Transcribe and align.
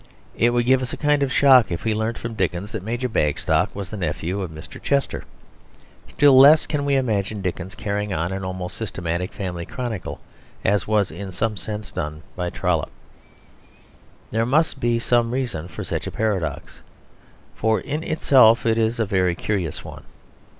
It 0.35 0.49
would 0.49 0.65
give 0.65 0.81
us 0.81 0.93
a 0.93 0.97
kind 0.97 1.21
of 1.21 1.31
shock 1.31 1.71
if 1.71 1.85
we 1.85 1.93
learnt 1.93 2.17
from 2.17 2.33
Dickens 2.33 2.71
that 2.71 2.81
Major 2.81 3.07
Bagstock 3.07 3.75
was 3.75 3.91
the 3.91 3.97
nephew 3.97 4.41
of 4.41 4.49
Mr. 4.49 4.81
Chester. 4.81 5.25
Still 6.07 6.35
less 6.35 6.65
can 6.65 6.85
we 6.85 6.95
imagine 6.95 7.43
Dickens 7.43 7.75
carrying 7.75 8.11
on 8.11 8.31
an 8.31 8.43
almost 8.43 8.75
systematic 8.75 9.31
family 9.31 9.63
chronicle 9.63 10.19
as 10.65 10.87
was 10.87 11.11
in 11.11 11.31
some 11.31 11.55
sense 11.55 11.91
done 11.91 12.23
by 12.35 12.49
Trollope. 12.49 12.89
There 14.31 14.43
must 14.43 14.79
be 14.79 14.97
some 14.97 15.29
reason 15.29 15.67
for 15.67 15.83
such 15.83 16.07
a 16.07 16.11
paradox; 16.11 16.79
for 17.53 17.79
in 17.79 18.01
itself 18.03 18.65
it 18.65 18.79
is 18.79 18.99
a 18.99 19.05
very 19.05 19.35
curious 19.35 19.85
one. 19.85 20.05